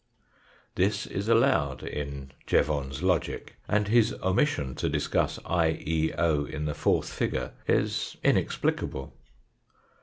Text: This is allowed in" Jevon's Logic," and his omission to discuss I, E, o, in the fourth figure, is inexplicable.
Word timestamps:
This 0.73 1.05
is 1.05 1.29
allowed 1.29 1.83
in" 1.83 2.31
Jevon's 2.47 3.03
Logic," 3.03 3.55
and 3.67 3.87
his 3.87 4.13
omission 4.23 4.73
to 4.77 4.89
discuss 4.89 5.37
I, 5.45 5.77
E, 5.85 6.11
o, 6.17 6.43
in 6.45 6.65
the 6.65 6.73
fourth 6.73 7.13
figure, 7.13 7.51
is 7.67 8.17
inexplicable. 8.23 9.13